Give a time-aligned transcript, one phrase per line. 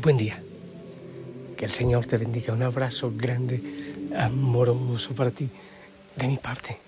[0.00, 0.42] buen día.
[1.56, 2.54] Que el Señor te bendiga.
[2.54, 3.60] Un abrazo grande,
[4.16, 5.48] amoroso para ti,
[6.16, 6.78] de mi parte,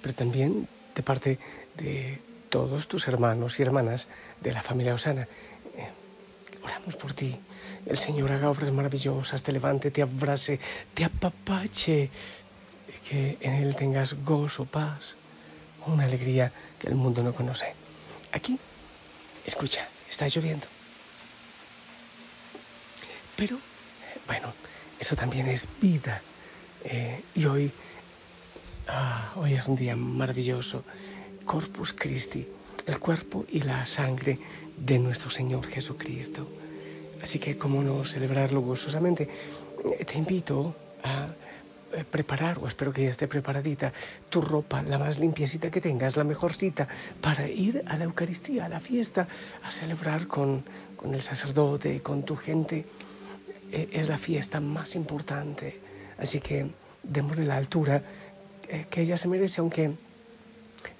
[0.00, 1.38] pero también de parte
[1.76, 2.18] de
[2.48, 4.08] todos tus hermanos y hermanas
[4.40, 5.28] de la familia Osana.
[5.76, 5.88] Eh,
[6.64, 7.36] oramos por ti.
[7.86, 10.58] El Señor haga obras maravillosas, te levante, te abrace,
[10.94, 12.10] te apapache,
[13.08, 15.16] que en Él tengas gozo, paz,
[15.86, 17.74] una alegría que el mundo no conoce.
[18.32, 18.58] Aquí,
[19.44, 20.66] escucha, está lloviendo.
[23.40, 23.56] Pero,
[24.26, 24.52] bueno,
[24.98, 26.20] eso también es vida.
[26.84, 27.72] Eh, y hoy,
[28.86, 30.84] ah, hoy es un día maravilloso.
[31.46, 32.46] Corpus Christi,
[32.84, 34.38] el cuerpo y la sangre
[34.76, 36.46] de nuestro Señor Jesucristo.
[37.22, 39.26] Así que, ¿cómo no celebrarlo gozosamente?
[39.98, 41.28] Eh, te invito a
[41.94, 43.94] eh, preparar, o espero que ya esté preparadita,
[44.28, 46.88] tu ropa, la más limpiecita que tengas, la mejor cita,
[47.22, 49.28] para ir a la Eucaristía, a la fiesta,
[49.62, 50.62] a celebrar con,
[50.94, 52.84] con el sacerdote, con tu gente.
[53.72, 55.80] Eh, es la fiesta más importante.
[56.18, 56.70] Así que
[57.02, 58.02] démosle la altura
[58.68, 59.92] eh, que ella se merece, aunque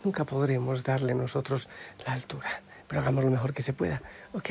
[0.05, 1.69] nunca podremos darle nosotros
[2.07, 2.48] la altura.
[2.87, 4.51] Pero hagamos lo mejor que se pueda, ¿ok?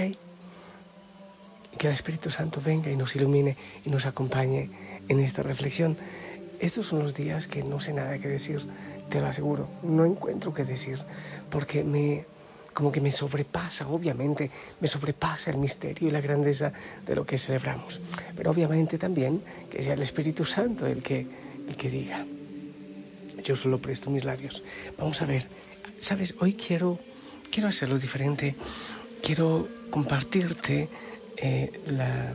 [1.78, 4.70] Que el Espíritu Santo venga y nos ilumine y nos acompañe
[5.08, 5.98] en esta reflexión.
[6.60, 8.66] Estos son los días que no sé nada que decir,
[9.10, 9.70] te lo aseguro.
[9.82, 11.00] No encuentro qué decir
[11.50, 12.26] porque me
[12.80, 14.50] como que me sobrepasa, obviamente,
[14.80, 16.72] me sobrepasa el misterio y la grandeza
[17.06, 18.00] de lo que celebramos.
[18.38, 21.28] Pero obviamente también que sea el Espíritu Santo el que,
[21.68, 22.26] el que diga.
[23.44, 24.64] Yo solo presto mis labios.
[24.98, 25.46] Vamos a ver,
[25.98, 27.00] sabes, hoy quiero,
[27.52, 28.56] quiero hacerlo diferente.
[29.22, 30.88] Quiero compartirte
[31.36, 32.34] eh, la...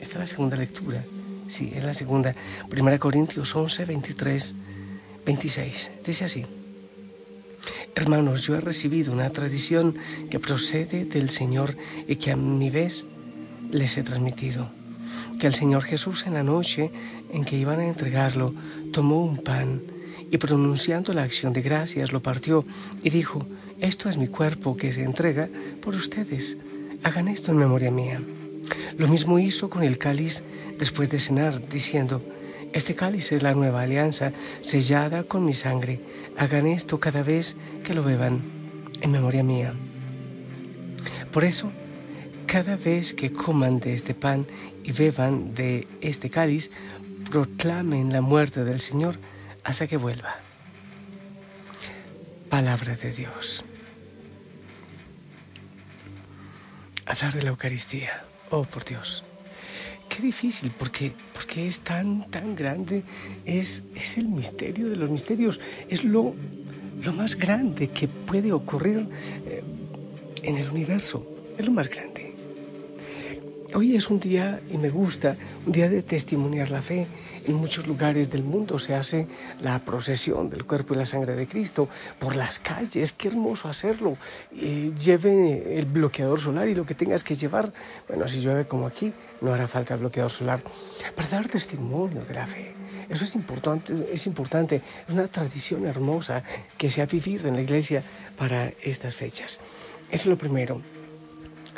[0.00, 1.04] Esta es la segunda lectura
[1.48, 2.36] Sí, es la segunda.
[2.70, 4.54] Primera Corintios 11, 23,
[5.26, 5.90] 26.
[6.06, 6.61] Dice así.
[7.94, 9.96] Hermanos, yo he recibido una tradición
[10.30, 11.76] que procede del Señor
[12.08, 13.04] y que a mi vez
[13.70, 14.70] les he transmitido.
[15.38, 16.90] Que el Señor Jesús en la noche
[17.32, 18.54] en que iban a entregarlo
[18.92, 19.82] tomó un pan
[20.30, 22.64] y pronunciando la acción de gracias lo partió
[23.02, 23.46] y dijo,
[23.78, 25.50] esto es mi cuerpo que se entrega
[25.82, 26.56] por ustedes.
[27.02, 28.22] Hagan esto en memoria mía.
[28.96, 30.44] Lo mismo hizo con el cáliz
[30.78, 32.22] después de cenar, diciendo,
[32.72, 36.00] este cáliz es la nueva alianza sellada con mi sangre.
[36.38, 38.42] Hagan esto cada vez que lo beban,
[39.00, 39.74] en memoria mía.
[41.30, 41.72] Por eso,
[42.46, 44.46] cada vez que coman de este pan
[44.84, 46.70] y beban de este cáliz,
[47.30, 49.18] proclamen la muerte del Señor
[49.64, 50.36] hasta que vuelva.
[52.48, 53.64] Palabra de Dios.
[57.06, 58.24] Hablar de la Eucaristía.
[58.50, 59.24] Oh, por Dios.
[60.08, 63.02] Qué difícil, porque, porque es tan, tan grande.
[63.44, 65.60] Es, es el misterio de los misterios.
[65.88, 66.34] Es lo,
[67.02, 69.08] lo más grande que puede ocurrir
[69.46, 69.62] eh,
[70.42, 71.26] en el universo.
[71.56, 72.11] Es lo más grande.
[73.74, 75.34] Hoy es un día, y me gusta,
[75.64, 77.06] un día de testimoniar la fe.
[77.46, 79.26] En muchos lugares del mundo se hace
[79.62, 81.88] la procesión del cuerpo y la sangre de Cristo
[82.18, 83.12] por las calles.
[83.12, 84.18] Qué hermoso hacerlo.
[84.52, 87.72] lleve el bloqueador solar y lo que tengas que llevar.
[88.08, 90.62] Bueno, si llueve como aquí, no hará falta el bloqueador solar.
[91.16, 92.74] Para dar testimonio de la fe.
[93.08, 94.82] Eso es importante, es importante.
[95.08, 96.42] Es una tradición hermosa
[96.76, 98.02] que se ha vivido en la iglesia
[98.36, 99.60] para estas fechas.
[100.10, 100.82] Eso es lo primero.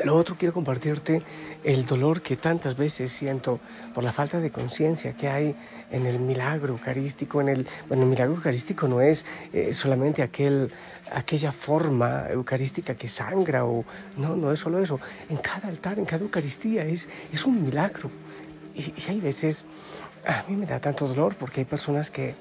[0.03, 1.23] Lo otro quiero compartirte
[1.63, 3.61] el dolor que tantas veces siento
[3.95, 5.55] por la falta de conciencia que hay
[5.93, 7.41] en el milagro eucarístico.
[7.41, 10.73] En el, bueno, el milagro eucarístico no es eh, solamente aquel,
[11.13, 13.85] aquella forma eucarística que sangra o
[14.17, 14.99] no, no es solo eso.
[15.29, 18.11] En cada altar, en cada Eucaristía es, es un milagro.
[18.75, 19.65] Y hay veces,
[20.27, 22.35] a mí me da tanto dolor porque hay personas que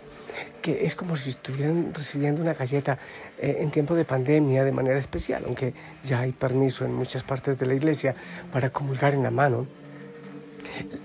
[0.61, 2.97] que es como si estuvieran recibiendo una galleta
[3.37, 5.73] eh, en tiempo de pandemia de manera especial, aunque
[6.03, 8.15] ya hay permiso en muchas partes de la iglesia
[8.51, 9.67] para comulgar en la mano.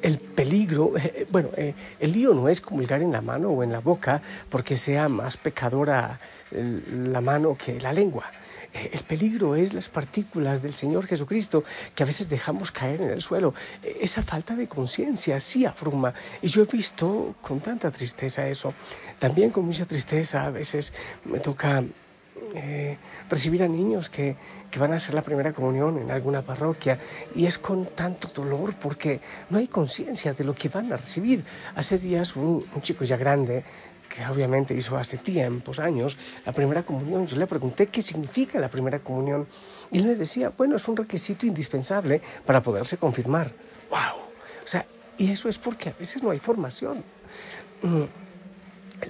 [0.01, 3.73] El peligro, eh, bueno, eh, el lío no es comulgar en la mano o en
[3.73, 6.21] la boca porque sea más pecadora
[6.51, 8.25] la mano que la lengua
[8.87, 11.65] el peligro es las partículas del Señor Jesucristo
[11.95, 13.55] que a veces dejamos caer en el suelo.
[13.83, 16.15] Eh, esa falta de conciencia sí abruma.
[16.43, 18.75] Y yo he visto con tanta tristeza eso.
[19.19, 20.93] También con mucha tristeza a veces
[21.25, 21.83] me toca
[22.55, 22.97] eh,
[23.29, 24.37] recibir a niños que,
[24.79, 27.01] van a hacer la primera comunión en alguna parroquia
[27.35, 29.21] y es con tanto dolor porque
[29.51, 31.45] no hay conciencia de lo que van a recibir.
[31.75, 33.65] Hace días un chico ya grande
[34.09, 37.27] que obviamente hizo hace tiempos, años, la primera comunión.
[37.27, 39.47] Yo le pregunté qué significa la primera comunión
[39.91, 43.53] y él me decía, bueno, es un requisito indispensable para poderse confirmar.
[43.91, 44.23] ¡Wow!
[44.65, 47.05] O sea, y eso es porque a veces no hay formación.
[47.83, 48.05] Mm.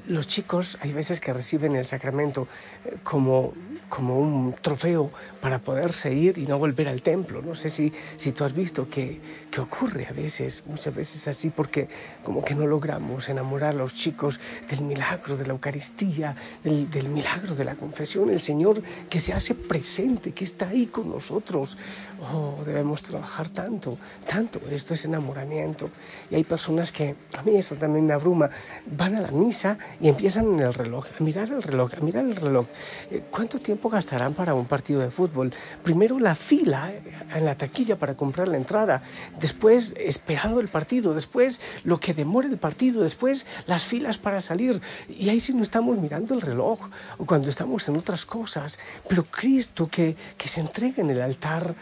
[0.06, 2.48] Los chicos hay veces que reciben el sacramento
[2.84, 3.54] eh, como,
[3.88, 7.42] como un trofeo para poderse ir y no volver al templo.
[7.42, 9.20] No sé si, si tú has visto que,
[9.50, 11.88] que ocurre a veces, muchas veces así, porque
[12.22, 17.08] como que no logramos enamorar a los chicos del milagro de la Eucaristía, del, del
[17.08, 21.78] milagro de la confesión, el Señor que se hace presente, que está ahí con nosotros.
[22.20, 23.96] Oh, debemos trabajar tanto,
[24.26, 24.60] tanto.
[24.70, 25.90] Esto es enamoramiento.
[26.30, 28.50] Y hay personas que, a mí eso también me abruma,
[28.86, 32.24] van a la misa y empiezan en el reloj, a mirar el reloj, a mirar
[32.24, 32.66] el reloj.
[33.10, 35.52] Eh, ¿Cuánto tiempo gastarán para un partido de fútbol?
[35.82, 36.92] Primero la fila
[37.34, 39.02] en la taquilla para comprar la entrada,
[39.40, 44.80] después esperando el partido, después lo que demora el partido, después las filas para salir.
[45.08, 46.80] Y ahí sí no estamos mirando el reloj
[47.18, 48.78] o cuando estamos en otras cosas.
[49.08, 51.74] Pero Cristo que, que se entrega en el altar,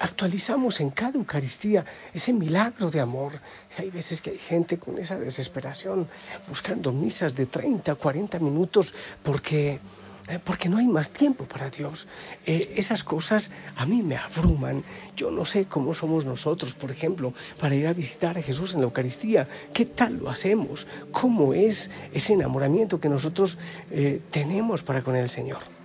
[0.00, 3.40] actualizamos en cada Eucaristía ese milagro de amor.
[3.76, 6.08] Hay veces que hay gente con esa desesperación
[6.48, 9.80] buscando misas de 30, 40 minutos porque
[10.28, 12.06] eh, porque no hay más tiempo para Dios.
[12.44, 14.84] Eh, esas cosas a mí me abruman.
[15.16, 18.80] Yo no sé cómo somos nosotros, por ejemplo, para ir a visitar a Jesús en
[18.80, 19.48] la Eucaristía.
[19.72, 20.86] ¿Qué tal lo hacemos?
[21.12, 23.56] ¿Cómo es ese enamoramiento que nosotros
[23.90, 25.77] eh, tenemos para con el Señor?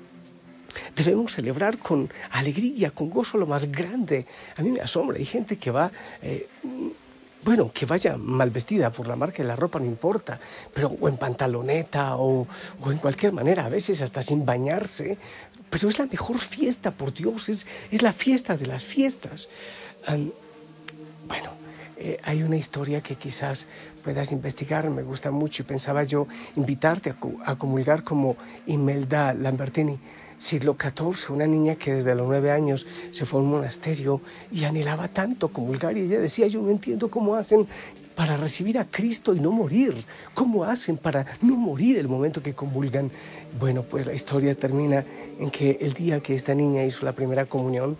[0.96, 4.26] Debemos celebrar con alegría, con gozo lo más grande.
[4.58, 5.92] A mí me asombra, hay gente que va...
[6.22, 6.48] Eh,
[7.44, 10.40] bueno, que vaya mal vestida por la marca de la ropa, no importa,
[10.74, 12.48] pero o en pantaloneta o,
[12.82, 15.18] o, en cualquier manera, a veces hasta sin bañarse,
[15.70, 19.50] pero es la mejor fiesta, por Dios, es, es la fiesta de las fiestas.
[20.08, 20.32] Um,
[21.28, 21.52] bueno,
[21.98, 23.68] eh, hay una historia que quizás
[24.04, 28.38] puedas investigar, me gusta mucho y pensaba yo invitarte a, a comulgar como
[28.68, 30.00] Imelda Lambertini
[30.40, 34.22] siglo XIV, una niña que desde los nueve años se fue a un monasterio
[34.52, 37.68] y anhelaba tanto comulgar y ella decía, yo no entiendo cómo hacen
[38.16, 42.54] para recibir a Cristo y no morir, cómo hacen para no morir el momento que
[42.54, 43.12] comulgan.
[43.60, 45.04] Bueno, pues la historia termina
[45.40, 47.98] en que el día que esta niña hizo la primera comunión,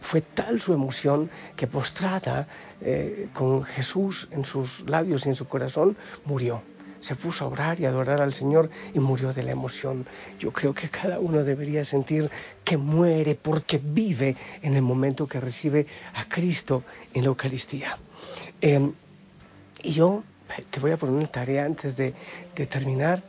[0.00, 2.48] fue tal su emoción que postrada
[2.80, 6.62] eh, con Jesús en sus labios y en su corazón, murió
[7.00, 10.06] se puso a orar y adorar al Señor y murió de la emoción.
[10.38, 12.30] Yo creo que cada uno debería sentir
[12.64, 17.98] que muere porque vive en el momento que recibe a Cristo en la Eucaristía.
[18.60, 18.92] Em,
[19.82, 20.22] y yo
[20.70, 22.14] te voy a poner una tarea antes de
[22.68, 23.22] terminar.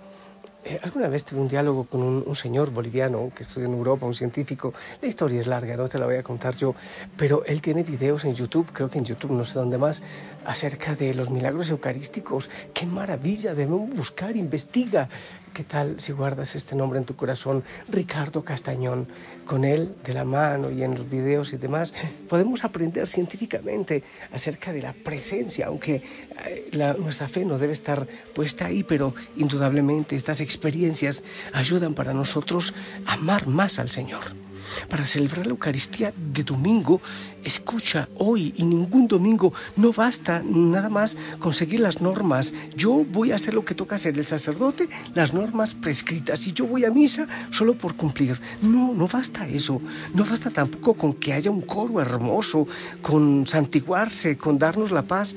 [0.63, 4.05] Eh, alguna vez tuve un diálogo con un, un, señor boliviano que estudia en Europa,
[4.05, 4.73] un científico.
[5.01, 6.75] La historia es larga, no te la voy a contar yo,
[7.17, 10.03] pero él tiene videos en YouTube, creo que en YouTube, no sé dónde más,
[10.45, 12.49] acerca de los milagros eucarísticos.
[12.75, 13.55] ¡Qué maravilla!
[13.55, 15.09] Debemos buscar, investiga.
[15.53, 17.63] ¿Qué tal si guardas este nombre en tu corazón?
[17.89, 19.09] Ricardo Castañón.
[19.45, 21.93] Con él de la mano y en los videos y demás,
[22.29, 24.01] podemos aprender científicamente
[24.31, 26.03] acerca de la presencia, aunque
[26.45, 32.73] eh, nuestra fe no debe estar puesta ahí, pero indudablemente estas experiencias ayudan para nosotros
[33.05, 34.50] a amar más al Señor.
[34.89, 37.01] Para celebrar la Eucaristía de domingo,
[37.43, 42.53] escucha hoy y ningún domingo, no basta nada más conseguir las normas.
[42.75, 46.65] Yo voy a hacer lo que toca hacer el sacerdote, las normas prescritas, y yo
[46.67, 48.39] voy a misa solo por cumplir.
[48.61, 49.81] No, no basta eso.
[50.13, 52.67] No basta tampoco con que haya un coro hermoso,
[53.01, 55.35] con santiguarse, con darnos la paz.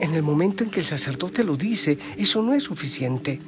[0.00, 3.40] En el momento en que el sacerdote lo dice, eso no es suficiente.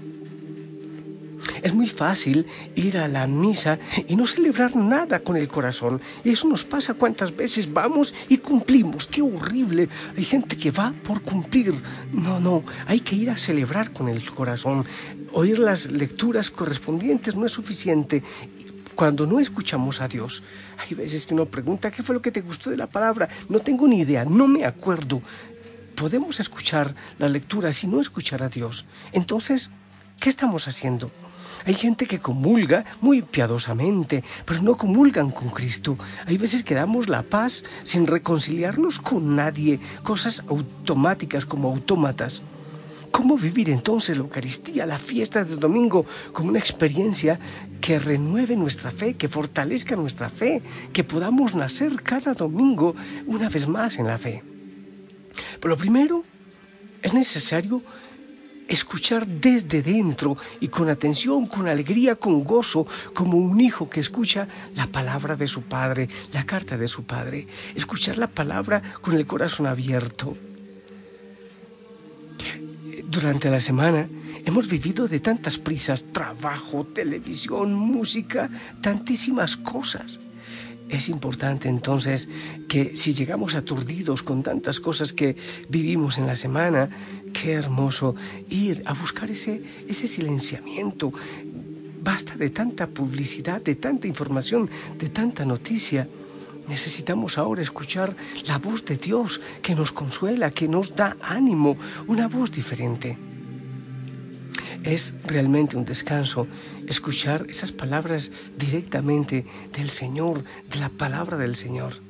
[1.68, 2.46] Es muy fácil
[2.76, 6.00] ir a la misa y no celebrar nada con el corazón.
[6.24, 9.06] Y eso nos pasa cuántas veces vamos y cumplimos.
[9.06, 9.86] Qué horrible.
[10.16, 11.74] Hay gente que va por cumplir.
[12.10, 14.86] No, no, hay que ir a celebrar con el corazón.
[15.34, 18.22] Oír las lecturas correspondientes no es suficiente
[18.94, 20.42] cuando no escuchamos a Dios.
[20.78, 23.28] Hay veces que uno pregunta, ¿qué fue lo que te gustó de la palabra?
[23.50, 25.20] No tengo ni idea, no me acuerdo.
[25.96, 28.86] Podemos escuchar la lectura sin no escuchar a Dios.
[29.12, 29.70] Entonces,
[30.18, 31.12] ¿qué estamos haciendo?
[31.64, 35.96] Hay gente que comulga muy piadosamente, pero no comulgan con Cristo.
[36.26, 42.42] Hay veces que damos la paz sin reconciliarnos con nadie, cosas automáticas como autómatas.
[43.10, 47.40] ¿Cómo vivir entonces la Eucaristía, la fiesta del domingo, como una experiencia
[47.80, 50.62] que renueve nuestra fe, que fortalezca nuestra fe,
[50.92, 52.94] que podamos nacer cada domingo
[53.26, 54.42] una vez más en la fe?
[55.60, 56.24] Pero lo primero,
[57.02, 57.82] es necesario
[58.68, 64.46] escuchar desde dentro y con atención, con alegría, con gozo, como un hijo que escucha
[64.74, 67.48] la palabra de su padre, la carta de su padre.
[67.74, 70.36] Escuchar la palabra con el corazón abierto.
[73.04, 74.08] Durante la semana
[74.44, 78.50] hemos vivido de tantas prisas, trabajo, televisión, música,
[78.82, 80.20] tantísimas cosas.
[80.88, 82.28] Es importante entonces
[82.66, 85.36] que si llegamos aturdidos con tantas cosas que
[85.68, 86.88] vivimos en la semana,
[87.32, 88.14] qué hermoso
[88.48, 91.12] ir a buscar ese, ese silenciamiento.
[92.02, 96.08] Basta de tanta publicidad, de tanta información, de tanta noticia.
[96.68, 98.16] Necesitamos ahora escuchar
[98.46, 101.76] la voz de Dios que nos consuela, que nos da ánimo,
[102.06, 103.27] una voz diferente.
[104.88, 106.48] Es realmente un descanso
[106.86, 109.44] escuchar esas palabras directamente
[109.76, 112.00] del Señor, de la palabra del Señor,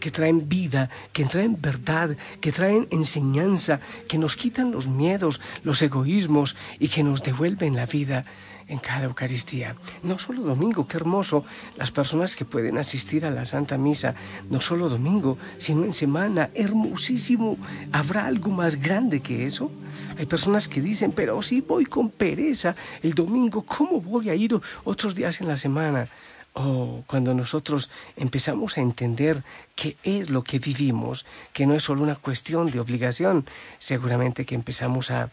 [0.00, 5.80] que traen vida, que traen verdad, que traen enseñanza, que nos quitan los miedos, los
[5.80, 8.24] egoísmos y que nos devuelven la vida
[8.70, 9.76] en cada Eucaristía.
[10.02, 11.44] No solo domingo, qué hermoso,
[11.76, 14.14] las personas que pueden asistir a la Santa Misa,
[14.48, 17.58] no solo domingo, sino en semana, hermosísimo.
[17.92, 19.72] ¿Habrá algo más grande que eso?
[20.16, 24.58] Hay personas que dicen, pero si voy con pereza el domingo, ¿cómo voy a ir
[24.84, 26.08] otros días en la semana?
[26.52, 32.02] Oh, cuando nosotros empezamos a entender qué es lo que vivimos, que no es solo
[32.02, 33.46] una cuestión de obligación,
[33.78, 35.30] seguramente que empezamos a,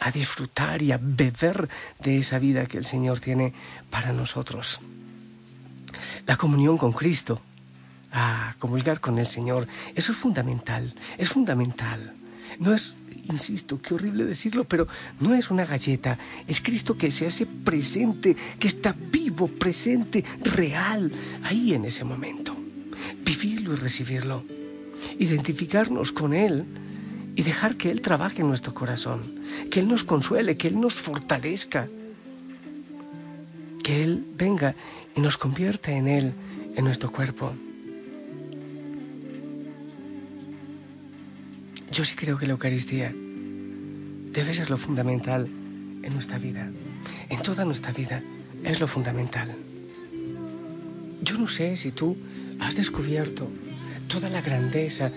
[0.00, 1.68] a disfrutar y a beber
[2.00, 3.52] de esa vida que el Señor tiene
[3.90, 4.80] para nosotros.
[6.26, 7.40] La comunión con Cristo,
[8.12, 12.14] a comulgar con el Señor, eso es fundamental, es fundamental.
[12.58, 14.88] No es, insisto, qué horrible decirlo, pero
[15.20, 21.12] no es una galleta, es Cristo que se hace presente, que está vivo, presente, real,
[21.42, 22.56] ahí en ese momento.
[23.24, 24.44] Vivirlo y recibirlo,
[25.18, 26.66] identificarnos con Él
[27.38, 29.22] y dejar que Él trabaje en nuestro corazón,
[29.70, 31.86] que Él nos consuele, que Él nos fortalezca,
[33.84, 34.74] que Él venga
[35.14, 36.32] y nos convierta en Él,
[36.74, 37.52] en nuestro cuerpo.
[41.92, 46.68] Yo sí creo que la Eucaristía debe ser lo fundamental en nuestra vida,
[47.28, 48.20] en toda nuestra vida,
[48.64, 49.54] es lo fundamental.
[51.22, 52.16] Yo no sé si tú
[52.58, 53.48] has descubierto
[54.08, 55.12] toda la grandeza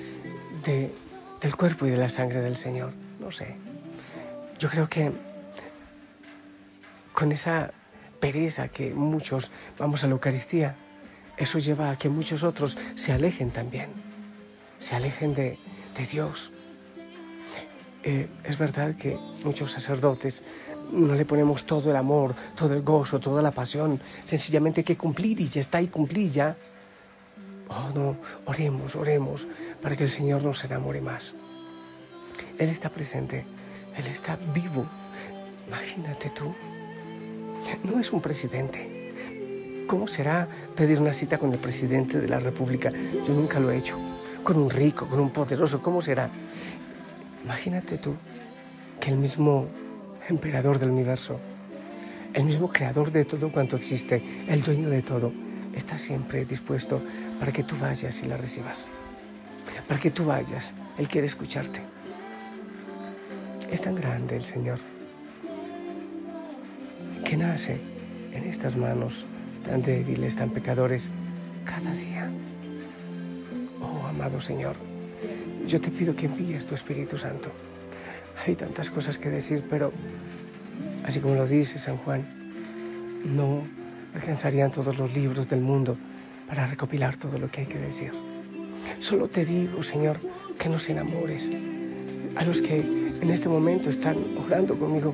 [0.63, 0.91] de
[1.41, 2.93] del cuerpo y de la sangre del Señor.
[3.19, 3.55] No sé.
[4.59, 5.11] Yo creo que
[7.13, 7.71] con esa
[8.19, 10.75] pereza que muchos vamos a la Eucaristía,
[11.37, 13.89] eso lleva a que muchos otros se alejen también,
[14.79, 15.57] se alejen de,
[16.11, 16.51] Dios.
[18.03, 20.43] Eh, es verdad que muchos sacerdotes
[20.91, 25.39] no le ponemos todo el amor, todo el gozo, toda la pasión, sencillamente que cumplir
[25.39, 26.57] y ya está, y cumplir ya.
[27.73, 29.47] Oh, no, oremos, oremos
[29.81, 31.35] para que el Señor nos enamore más.
[32.59, 33.45] Él está presente,
[33.95, 34.85] Él está vivo.
[35.67, 36.53] Imagínate tú,
[37.83, 39.85] no es un presidente.
[39.87, 42.91] ¿Cómo será pedir una cita con el presidente de la República?
[43.25, 43.97] Yo nunca lo he hecho.
[44.43, 46.29] Con un rico, con un poderoso, ¿cómo será?
[47.43, 48.15] Imagínate tú
[48.99, 49.67] que el mismo
[50.27, 51.39] emperador del universo,
[52.33, 55.31] el mismo creador de todo cuanto existe, el dueño de todo,
[55.75, 57.01] está siempre dispuesto
[57.39, 58.87] para que tú vayas y la recibas.
[59.87, 61.81] Para que tú vayas, Él quiere escucharte.
[63.69, 64.79] Es tan grande el Señor
[67.23, 67.79] que nace
[68.33, 69.25] en estas manos
[69.63, 71.09] tan débiles, tan pecadores,
[71.65, 72.29] cada día.
[73.79, 74.75] Oh, amado Señor,
[75.67, 77.49] yo te pido que envíes tu Espíritu Santo.
[78.45, 79.91] Hay tantas cosas que decir, pero
[81.05, 82.25] así como lo dice San Juan,
[83.23, 83.63] no
[84.15, 85.97] alcanzarían todos los libros del mundo
[86.47, 88.11] para recopilar todo lo que hay que decir.
[88.99, 90.17] Solo te digo, Señor,
[90.59, 91.49] que nos enamores.
[92.35, 95.13] A los que en este momento están orando conmigo,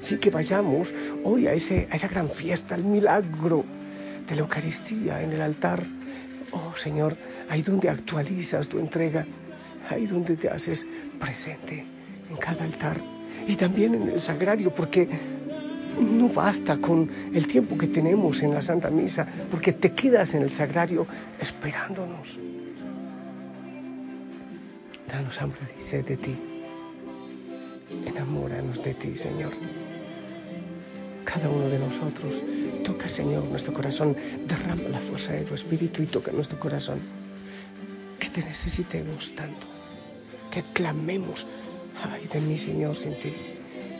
[0.00, 0.92] sí que vayamos
[1.24, 3.64] hoy a, ese, a esa gran fiesta, el milagro
[4.28, 5.86] de la Eucaristía en el altar.
[6.52, 7.16] Oh Señor,
[7.48, 9.26] ahí donde actualizas tu entrega,
[9.90, 10.86] ahí donde te haces
[11.18, 11.84] presente
[12.30, 12.98] en cada altar
[13.46, 15.08] y también en el sagrario, porque
[16.00, 20.42] no basta con el tiempo que tenemos en la Santa Misa, porque te quedas en
[20.42, 21.06] el sagrario
[21.40, 22.38] esperándonos.
[25.08, 26.36] Danos hambre y sed de ti.
[28.06, 29.52] Enamóranos de ti, Señor.
[31.24, 32.42] Cada uno de nosotros
[32.84, 34.16] toca, Señor, nuestro corazón.
[34.46, 37.00] Derrama la fuerza de tu espíritu y toca nuestro corazón.
[38.18, 39.66] Que te necesitemos tanto.
[40.50, 41.46] Que clamemos.
[42.02, 43.32] Ay de mí, Señor, sin ti.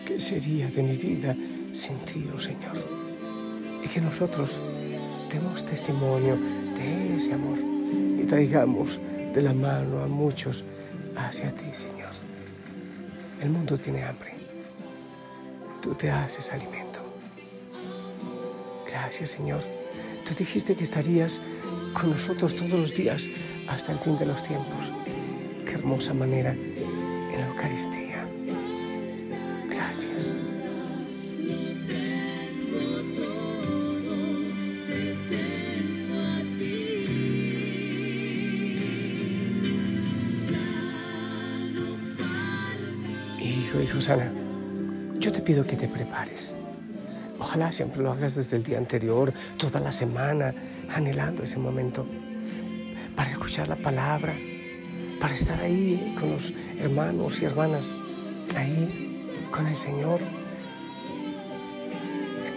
[0.06, 1.34] ¿Qué sería de mi vida?
[1.78, 1.96] Sin
[2.34, 2.76] oh Señor.
[3.84, 4.60] Y que nosotros
[5.32, 6.36] demos testimonio
[6.76, 8.98] de ese amor y traigamos
[9.32, 10.64] de la mano a muchos
[11.16, 12.10] hacia ti, Señor.
[13.40, 14.34] El mundo tiene hambre.
[15.80, 16.98] Tú te haces alimento.
[18.84, 19.62] Gracias, Señor.
[20.26, 21.40] Tú dijiste que estarías
[21.94, 23.28] con nosotros todos los días
[23.68, 24.92] hasta el fin de los tiempos.
[25.64, 28.26] Qué hermosa manera en la Eucaristía.
[29.70, 30.47] Gracias.
[43.88, 44.30] Hijo, hijo sana,
[45.18, 46.54] yo te pido que te prepares.
[47.38, 50.54] Ojalá siempre lo hagas desde el día anterior, toda la semana,
[50.94, 52.06] anhelando ese momento
[53.16, 54.34] para escuchar la palabra,
[55.20, 57.94] para estar ahí con los hermanos y hermanas,
[58.56, 60.20] ahí con el Señor.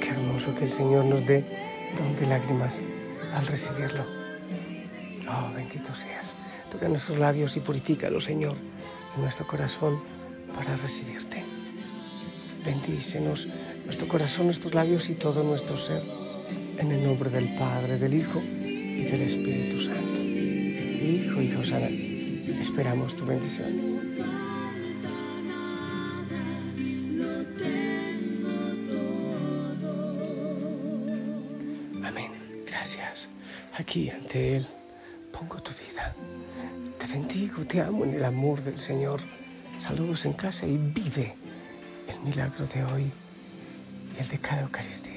[0.01, 1.45] Qué hermoso que el Señor nos dé
[1.97, 2.81] don de lágrimas
[3.33, 4.03] al recibirlo.
[5.29, 6.35] Oh, bendito seas.
[6.69, 8.57] Toca nuestros labios y purifícalo, Señor,
[9.15, 10.20] en nuestro corazón
[10.55, 11.43] para recibirte.
[12.63, 13.47] Bendícenos
[13.85, 16.03] nuestro corazón, nuestros labios y todo nuestro ser.
[16.77, 20.21] En el nombre del Padre, del Hijo y del Espíritu Santo.
[20.21, 21.87] Hijo, Hijo sana,
[22.59, 24.01] esperamos tu bendición.
[32.03, 32.31] Amén.
[32.65, 33.29] Gracias.
[33.77, 34.65] Aquí ante Él
[35.31, 36.13] pongo tu vida.
[36.97, 39.21] Te bendigo, te amo en el amor del Señor.
[39.81, 41.33] Saludos en casa y vive
[42.07, 43.11] el milagro de hoy
[44.15, 45.10] y el de cada Eucaristía.